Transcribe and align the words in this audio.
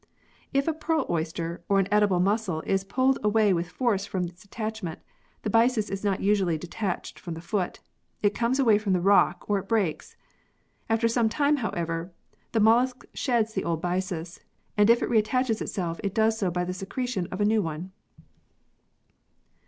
If 0.51 0.67
a 0.67 0.73
pearl 0.73 1.05
oyster 1.11 1.61
or 1.69 1.77
an 1.77 1.87
edible 1.91 2.19
mussel 2.19 2.61
is 2.65 2.83
pulled 2.83 3.19
away 3.23 3.53
with 3.53 3.69
force 3.69 4.03
from 4.03 4.23
its 4.23 4.43
attachment, 4.43 4.97
the 5.43 5.49
byssus 5.51 5.91
is 5.91 6.03
not 6.03 6.21
usually 6.21 6.57
detached 6.57 7.19
from 7.19 7.35
the 7.35 7.39
foot. 7.39 7.81
It 8.23 8.33
comes 8.33 8.57
away 8.57 8.79
from 8.79 8.93
the 8.93 8.99
rock 8.99 9.45
or 9.47 9.59
it 9.59 9.67
breaks. 9.67 10.17
After 10.89 11.07
some 11.07 11.29
time, 11.29 11.57
how 11.57 11.69
ever, 11.69 12.11
the 12.51 12.59
mollusc 12.59 13.05
sheds 13.13 13.53
the 13.53 13.63
old 13.63 13.79
byssus, 13.83 14.39
and 14.75 14.89
if 14.89 15.03
it 15.03 15.07
re 15.07 15.19
attaches 15.19 15.61
itself 15.61 15.99
it 16.03 16.15
does 16.15 16.35
so 16.35 16.49
by 16.49 16.63
the 16.65 16.73
secretion 16.73 17.27
of 17.27 17.39
a 17.39 17.45
new 17.45 17.61
one. 17.61 17.91